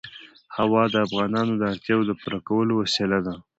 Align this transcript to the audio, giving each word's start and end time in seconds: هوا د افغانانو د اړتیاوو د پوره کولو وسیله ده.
هوا 0.57 0.83
د 0.93 0.95
افغانانو 1.05 1.53
د 1.57 1.63
اړتیاوو 1.73 2.07
د 2.09 2.11
پوره 2.21 2.39
کولو 2.47 2.73
وسیله 2.81 3.17
ده. 3.25 3.33